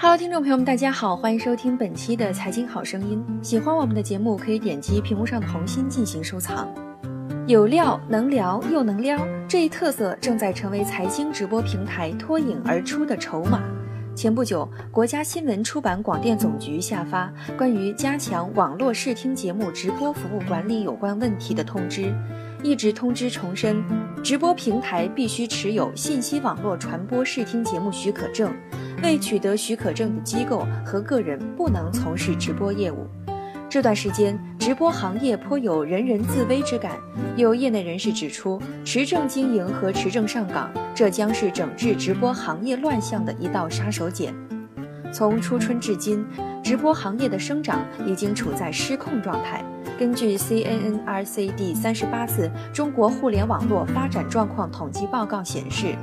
[0.00, 3.20] Hello，听众朋友们，大家好，欢迎收听本期的财经好声音。
[3.42, 6.72] 喜欢我们的节目，可以点击屏幕上的红心进行收藏。
[7.48, 13.60] 有料、能聊又能撩，这一特色正在成为财经直播平台脱颖而出的筹码。
[14.14, 22.14] 前不久，国家新闻出版广电总局下发关于加强网络视听节目直播服务管理有关问题的通知。
[22.62, 23.82] 一纸通知重申，
[24.22, 28.52] 直播平台必须持有信息网络传播视听节目许可证。
[29.02, 33.06] 未取得许可证的机构和个人不能从事直播业务。
[33.70, 36.92] 这段时间，直播行业颇有人人自危之感。
[37.36, 44.32] 有业内人士指出，持证经营和持证上岗，这将是整治直播行业乱象的一道杀手锏。
[45.12, 46.24] 从初春至今，
[46.62, 49.62] 直播行业的生长已经处在失控状态。
[49.98, 55.94] 根据 CNNRC 第三十八次中国互联网络发展状况统计报告显示，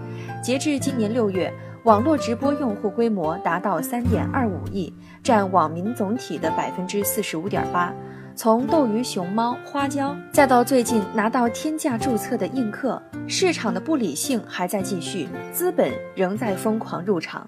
[0.44, 1.52] 截至今年六月。
[1.85, 7.94] 网络直播用户规模达到三点二五亿，占网民总体的百分之四十五点八。
[8.36, 17.47] 从斗鱼、熊猫、花椒，再到最近拿到天价注册的映客，市场的不理性还在继续，资本仍在疯狂入场。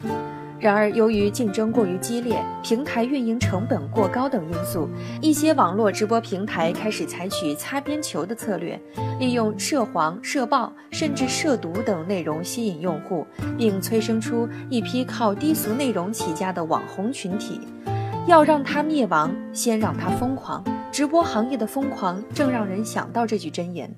[0.59, 4.89] 然而，由于竞争过于激烈、平台运营成本过高等因素，
[5.21, 8.79] 一些网络直播平台开始采取擦边球的策略，
[9.19, 17.61] 利用涉黄、涉暴甚至涉毒等内容吸引用户，并催生出一批靠低俗内容起家的网红群体。
[18.25, 20.63] 要让它灭亡，先让它疯狂。
[20.91, 23.95] 直播行业的疯狂，正让人想到这句箴言。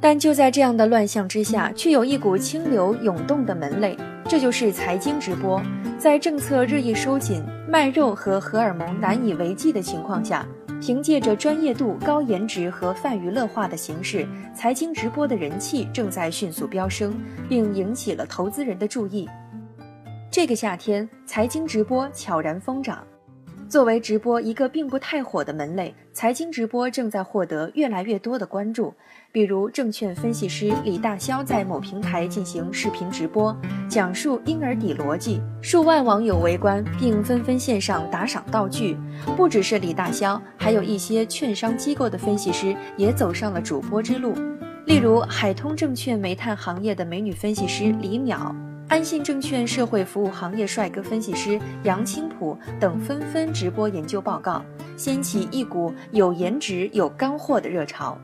[0.00, 3.96] 但就在这样的乱象之下，却有一股清流涌动的门类。
[4.28, 5.60] 这就是财经直播，
[5.98, 10.46] 在政策日益收紧、卖肉和荷尔蒙难以为继的情况下，
[10.80, 17.14] 凭借着专业度、高颜值和泛娱乐化的形式，财经直播的人气正在迅速飙升，
[17.48, 19.26] 并引起了投资人的注意。
[20.30, 23.02] 这个夏天，财经直播悄然疯涨。
[23.68, 28.94] 作为直播一个并不太火的门类，财经直播正在获得越来越多的关注。
[29.30, 33.54] 比如，证券分析师李大霄在某平台进行视频直播，
[33.86, 38.96] 讲述婴儿底逻辑，数万网友围观，并纷纷线上打赏道具。
[39.36, 44.32] 不只是李大霄，还有一些券商机构的分析师也走上了主播之路，
[44.86, 48.54] 例如海通证券煤炭行业的美女分析师李淼。
[48.88, 54.62] 安信证券社会服务行业帅哥分析师杨青浦等纷纷直播研究报告，
[54.96, 58.16] 掀起一股有颜值、有干货的热潮。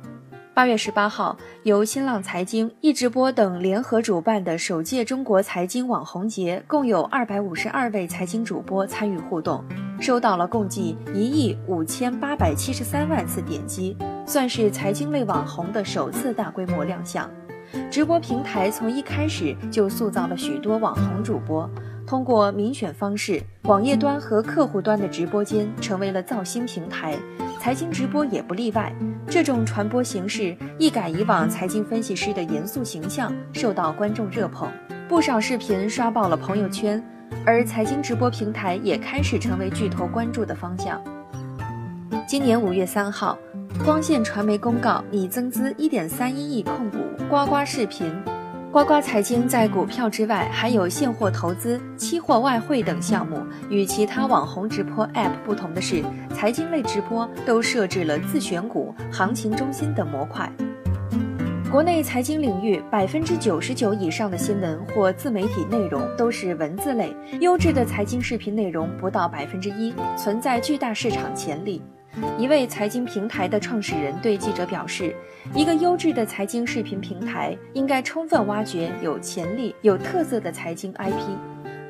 [0.55, 9.63] 八月十八号，由新浪财经、易直播等联合主办的首届中国财经网红节，共有二百五十二位财经主播参与互动，
[10.01, 17.29] 收到了共计一亿五千八百七十三万次点击，算是财经类网红的首次大规模亮相。
[17.91, 21.69] 直播平台从一开始就塑造了许多网红主播，
[22.07, 27.17] 通过民选方式，网页端和客户端的直播间成为了造星平台，
[27.61, 28.93] 财经直播也不例外。
[29.27, 34.69] 这种传播形式一改以往财经分析师的严肃形象，受到观众热捧，
[35.09, 37.03] 不少视频刷爆了朋友圈，
[37.47, 41.03] 而财经直播平台也开始成为巨头关注的方向。
[42.35, 43.39] 今年五月三号。
[43.85, 46.99] 光线传媒公告拟增资一点三一亿控股
[47.31, 48.13] 呱呱视频。
[48.73, 53.41] 呱呱财经在股票之外，还有现货投资、期货外汇等项目。
[53.71, 56.03] 与其他网红直播 App 不同的是，
[56.35, 60.51] 财经类直播都设置了自选股、行情中心等模块。
[61.71, 71.81] 国内财经领域百分之九十九以上的新闻或自媒体内容都是文字类，优质的财经视频内容不到百分之一，存在巨大市场潜力。
[72.39, 75.15] 一位财经平台的创始人对记者表示
[75.55, 81.37] ：“一个优质的财经视频平台应该充分挖掘有潜力、有特色的财经 IP，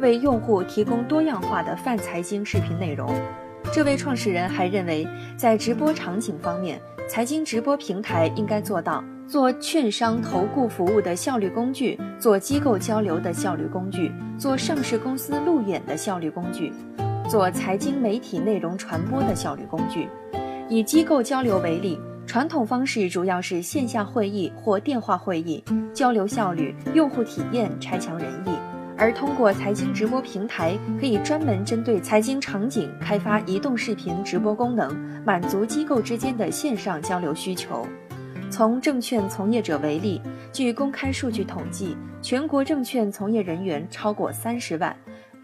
[0.00, 3.14] 为用户提供多样化的泛财经视频内容。”
[3.72, 16.72] 这位创始人还认为，在直播场景方面，财经直播平台应该做到做券商投顾服务的效率工具，做机构交流的效率工具，做上市公司路演的效率工具。
[17.28, 20.08] 做财经媒体内容传播的效率工具。
[20.68, 25.62] 以机构交流为例，传统方式主要是线下会议或电话会议，
[25.92, 28.50] 交流效率、用户体验差强人意；
[28.96, 34.94] 而通过财经直播平台，可以专门针对财经场景开发移动视频直播功能，
[35.24, 37.86] 满足机构之间的线上交流需求。
[38.50, 40.20] 从证券从业者为例，
[40.52, 44.94] 据公开数据统计，全国证券从业人员超过三十万。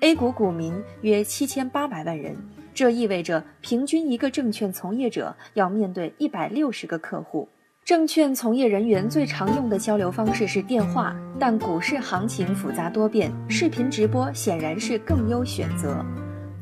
[0.03, 2.35] A 股股民约七千八百万人，
[2.73, 7.47] 这意味着平均一个证券从业者要面对一百六十个客户。
[7.85, 16.03] 证券从业人员最常用的交流方式是电话，但股市行情复杂多变，视频直播显然是更优选择。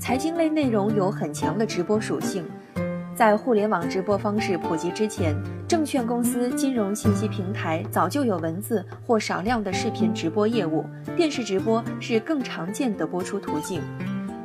[0.00, 2.44] 财经类内容有很强的直播属性，
[3.18, 5.34] 在互联网直播方式普及之前，
[5.66, 10.84] 证券公司、金融信息平台早就有文字或少量的视频直播业务，
[11.16, 13.82] 电视直播是更常见的播出途径。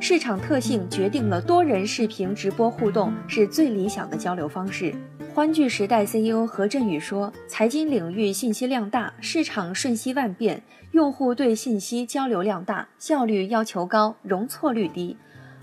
[0.00, 4.92] 市场特性决定了多人视频直播互动是最理想的交流方式。
[5.32, 10.60] 欢聚时代 CEO 何振宇说：“财经领域信息量大，市场瞬息万变，
[10.90, 15.16] 用户对信息交流量大，效率要求高，容错率低。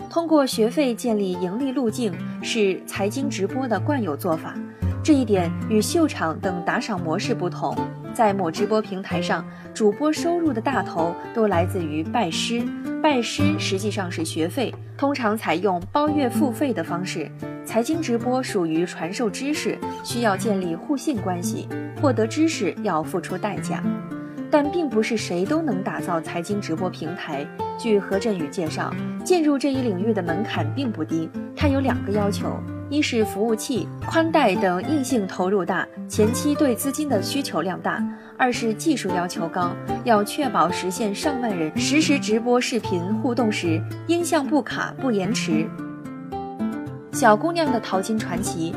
[0.09, 4.53] 通过学费建立盈利路径是财经直播的惯有做法。
[5.03, 7.75] 这一点与秀场等打赏模式不同。
[8.13, 12.61] 在某直播平台上，主播收入的大头都来自于拜师，
[13.01, 17.31] 拜师实际上是学费，通常采用包月付费的方式。”
[17.63, 21.69] 财经直播属于传授知识，需要建立互信关系，
[22.01, 23.81] 获得知识要付出代价，
[24.51, 27.47] 但并不是谁都能打造财经直播平台。
[27.79, 28.93] 据何振宇介绍，
[29.23, 32.59] 进入这一领域的门槛并不低，它有两个要求：
[32.89, 38.03] 一是服务器、宽带等硬性投入大，前期对资金的需求量大；
[38.37, 39.71] 二是技术要求高，
[40.03, 45.65] 要确保实现上万人实时直播视频互动时，音像不卡不延迟。
[47.13, 48.75] 小姑娘的淘金传奇，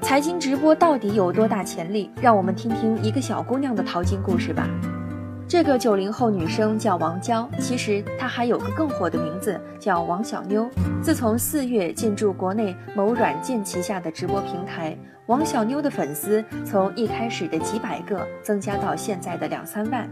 [0.00, 2.10] 财经直播到底有多大潜力？
[2.22, 4.68] 让我们听听一个小姑娘的淘金故事吧。
[5.48, 10.68] 这个九零后女生叫王娇，其实她还有个更火的名字叫王小妞。
[11.00, 20.08] 自从四月进驻国内某软件旗下的直播平台，王小妞的粉丝从一开始的几百个增加到现在的两三万，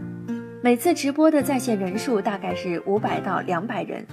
[0.61, 4.05] 每次直播的在线人数大概是五百到两百人。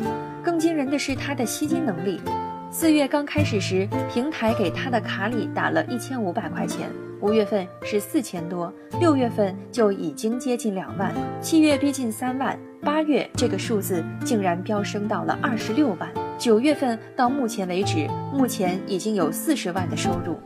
[0.42, 2.20] 更惊人的是她的吸金能力。
[2.68, 6.90] 四月刚开始时，平台给她的卡里打了一千五百块钱，
[7.22, 20.36] 五月份是四千多，六月份就已经接近两万，七月逼近三万，八月这个数字竟然飙升到了二十六万，九月份到目前为止，目前已经有四十万的收入。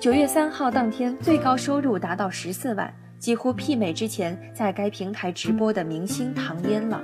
[0.00, 6.98] 九月三号当天，最高收入达到十四万，几乎媲美之前在该平台直播的明星唐嫣了。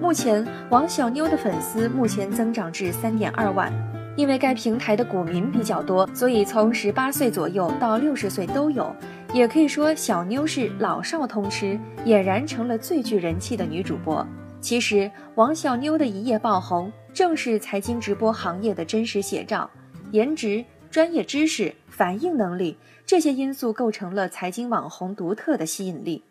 [0.00, 3.70] 目前，王小妞的粉丝目前增长至三点二万。
[4.16, 8.94] 因为该平台的股民比较多，所以从十八岁左右到六十岁都有，
[9.32, 14.26] 也可以说小妞是老少通吃，俨然成了最具人气的女主播。
[14.60, 19.68] 其实王小妞的一夜爆红，正是财经直播行业的真实写照。
[20.12, 26.22] 颜值、专业知识、反应能力这些因素构成了财经网红独特的吸引力。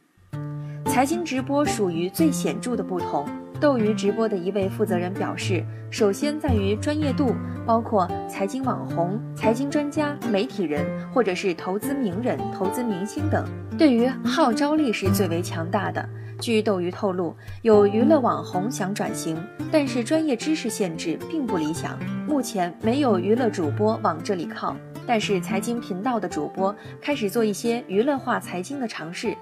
[0.85, 3.27] 财经直播属于最显著的不同。
[3.63, 7.33] 斗鱼直播的一位负责人表示，首先在于专业度，
[7.65, 13.47] 包括财经网红、财经专家、媒体人，或者是投资名人、投资明星等。
[13.77, 16.05] 对于号召力是最为强大的。
[16.41, 24.75] 据斗鱼透露，有娱乐网红想转型，但是专业知识限制并不理想，目前没有娱乐主播往这里靠。
[25.07, 29.33] 但是财经频道的主播开始做一些娱乐化财经的尝试。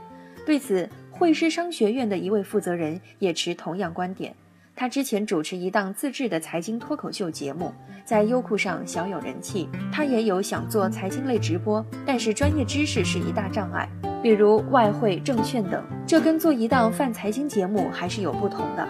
[0.46, 0.88] 对此，
[1.22, 4.34] 汇师商学院的一位负责人也持同样观点。
[4.76, 7.72] 他之前主持一档自制的财经脱口秀节目，
[8.04, 9.70] 在优酷上小有人气。
[9.92, 13.88] 他也有想做财经类直播，但是专业知识是一大障碍，
[14.24, 18.90] 比如外汇、证券等，这跟做一档泛财经节目还是有不同的。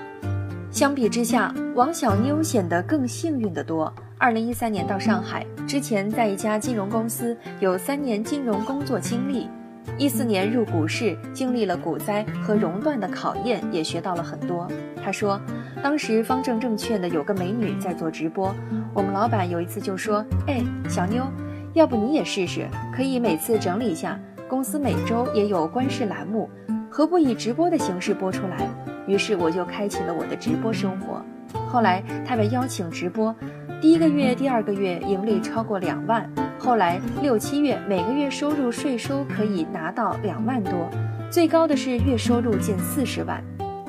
[0.72, 3.94] 相比之下，王小妞显得更幸运得多。
[4.17, 9.50] 二零一三年到上海之前，在一家金融公司有三年金融工作经历。
[9.97, 14.67] 一四年入股市，经历了股灾和熔断的考验，也学到了很多。
[15.03, 15.39] 他说，
[15.83, 18.53] 当时方正证券的有个美女在做直播，
[18.93, 21.23] 我们老板有一次就说：“哎，小妞，
[21.73, 22.67] 要不你也试试？
[22.95, 24.19] 可以每次整理一下。
[24.47, 26.50] 公司每周也有观视栏目，
[26.89, 28.67] 何不以直播的形式播出来？”
[29.07, 31.23] 于是我就开启了我的直播生活。
[31.67, 33.33] 后来他被邀请直播，
[33.81, 36.29] 第一个月、第二个月盈利超过两万。
[36.63, 40.88] 后来六七月每个月收入税收可以拿到两万多，
[41.32, 43.44] 最高的是月收入近四十万。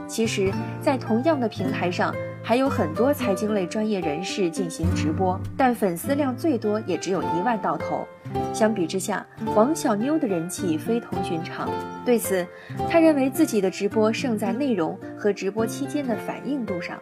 [0.09, 0.51] 其实，
[0.81, 8.09] 在同样的平台上，还有很多财经类专业人士进行直播，但粉丝量最多也只有一万到头。
[8.55, 11.69] 相比之下，王小妞的人气非同寻常。
[12.07, 12.47] 对此，
[12.89, 16.99] 他认为自己的直播胜在内容和直播期间的反应度上，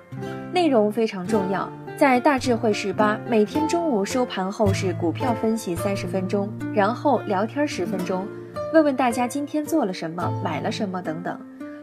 [0.52, 1.70] 内容非常重要。
[2.00, 8.26] 在大智慧十八，每天中午收盘后是股票分析三十分钟，然后聊天十分钟，
[8.72, 11.38] 问问大家今天做了什么，买了什么等等。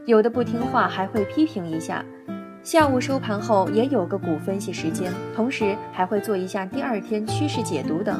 [0.07, 2.03] 有的不听话还会批评一下。
[2.63, 8.19] 下午收盘后也有个股分析时间，同时还会做一下第二天趋势解读等。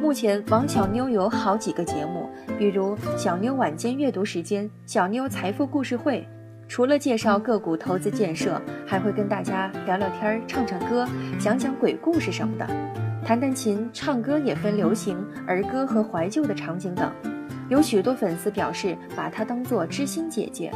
[0.00, 6.24] 目前王小妞有好几个节目，比如小妞晚间阅读时间、小妞财富故事会。
[6.72, 11.06] 除了介绍个股投资建设，还会跟大家聊聊天、唱唱歌、
[11.38, 12.66] 讲讲鬼故事什么的，
[13.22, 17.12] 弹弹琴、唱歌也分流行、儿歌和怀旧的场景等。
[17.68, 20.72] 有许多粉丝表示把她当做知心姐姐。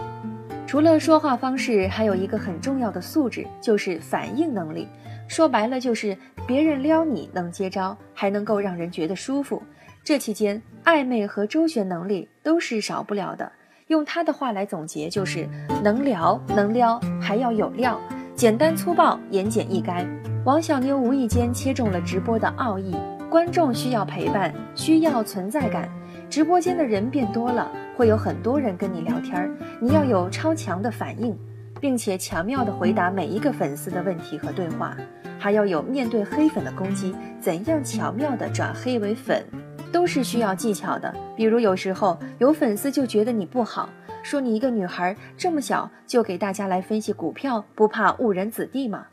[0.67, 4.87] 除了说话方式，还有一个很重要的素质，就是反应能力。
[5.26, 6.15] 说白了，就是
[6.47, 9.62] 别人撩你能接招，还能够让人觉得舒服。
[10.05, 13.50] 这期间，暧昧和周旋能力都是少不了的。
[13.88, 15.49] 用他的话来总结，就是
[15.83, 18.00] 能聊能撩，还要有料，
[18.35, 20.05] 简单粗暴，言简意赅。
[20.45, 22.97] 王小妞无意间切中了直播的奥义，
[23.31, 25.88] 观众需要陪伴，需要存在感。
[26.28, 29.49] 直播间的人变多了，会有很多人跟你聊天儿，
[29.81, 31.38] 你要有超强的反应，
[31.81, 34.97] 并且巧妙地回答每一个粉丝的问题和对话，
[35.38, 39.45] 还要有面对黑粉的攻击，怎样巧妙地转黑为粉。
[39.93, 43.88] 都是需要技巧的，比如有时候有粉丝就觉得你不好，
[44.23, 49.07] 说你一个女孩这么小就给大家来分析股票，不怕误人子弟吗？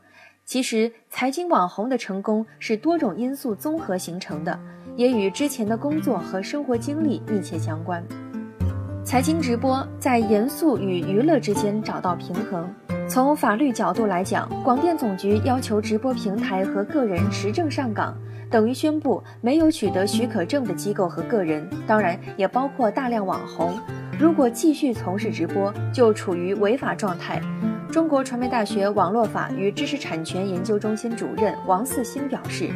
[0.45, 4.59] 其实财经网红的成功是多种因素综合形成的，
[4.97, 8.03] 也与之前的工作和生活经历密切相关。
[9.05, 12.73] 财经直播在严肃与娱乐之间找到平衡。
[13.07, 18.17] 从法律角度来讲，广电总局要求直播平台和个人持证上岗。
[18.53, 23.73] 等于宣布，没有取得许可证的机构和个人，当然也包括大量网红，
[24.19, 27.41] 如果继续从事直播，就处于违法状态。
[27.91, 32.69] 中国传媒大学网络法与知识产权研究中心主任王四新表示。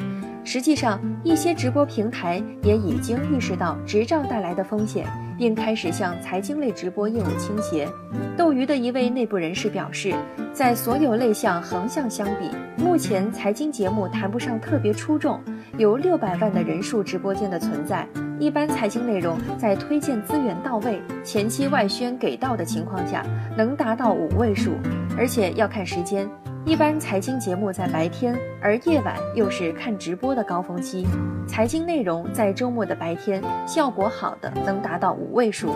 [0.44, 5.06] 实际上，一些直播平台也已经意识到执照带来的风险，
[5.38, 7.88] 并开始向财经类直播业务倾斜。
[8.36, 10.14] 斗鱼的一位内部人士表示，
[10.54, 15.40] 在所有类项横向相比，目前财经节目谈不上特别出众，
[15.78, 18.08] 有六百万的人数直播间的存在。
[18.40, 23.26] 一般财经内容在推荐资源到位、前期外宣给到的情况下，
[23.58, 24.74] 能达到五位数，
[25.18, 26.30] 而且要看时间。
[26.68, 31.08] 一般财经节目在白天，而夜晚又是看直播的高峰期。
[31.48, 35.74] 财经内容在周末的白天效果好的能达到五位数。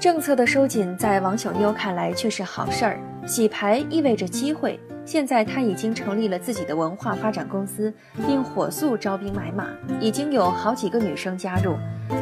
[0.00, 4.80] 政策的收紧在王小妞看来却是好事儿，洗牌意味着机会。
[5.04, 7.94] 现在她已经成立了自己的文化发展公司，
[8.26, 9.68] 并火速招兵买马，
[10.00, 11.76] 已经有好几个女生加入。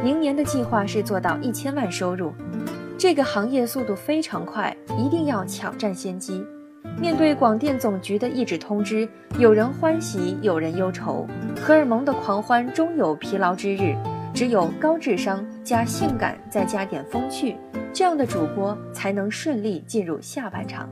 [0.05, 2.35] 明年的计划是做到一千万收入。
[2.99, 6.45] 这个行业速度非常快，一定要抢占先机。
[7.01, 9.09] 面对广电总局的一纸通知，
[9.39, 11.27] 有人欢喜，有人忧愁。
[11.61, 13.97] 荷尔蒙的狂欢终有疲劳之日，
[14.33, 17.57] 只有高智商加性感，再加点风趣，
[17.93, 20.89] 这样的主播才能顺利进入下半场。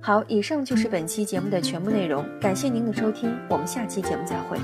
[0.00, 4.58] 好，以上就是本期节目的全部内容，感谢您的收听，我们下期节目再会。